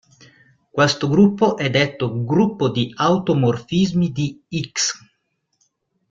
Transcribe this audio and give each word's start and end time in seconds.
Questo 0.71 1.07
gruppo 1.07 1.57
è 1.57 1.69
detto 1.69 2.23
gruppo 2.25 2.69
di 2.69 2.91
automorfismi 2.95 4.11
di 4.11 4.41
"X". 4.71 4.97